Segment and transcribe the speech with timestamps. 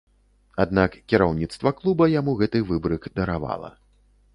[0.65, 3.77] Аднак кіраўніцтва клуба яму гэты выбрык даравала.